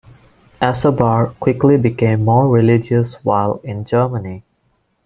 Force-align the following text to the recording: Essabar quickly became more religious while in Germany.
Essabar 0.59 1.35
quickly 1.39 1.77
became 1.77 2.25
more 2.25 2.47
religious 2.49 3.23
while 3.23 3.61
in 3.63 3.85
Germany. 3.85 4.43